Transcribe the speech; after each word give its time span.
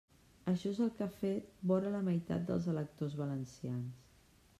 Això 0.51 0.69
és 0.75 0.79
el 0.85 0.87
que 0.99 1.03
ha 1.05 1.13
fet 1.17 1.51
vora 1.71 1.91
la 1.97 2.01
meitat 2.07 2.47
dels 2.47 2.65
electors 2.73 3.15
valencians. 3.21 4.01